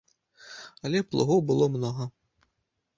Але 0.89 1.03
плугоў 1.11 1.39
было 1.53 1.65
многа. 1.77 2.03